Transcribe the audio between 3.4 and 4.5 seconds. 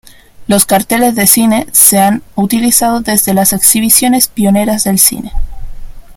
exhibiciones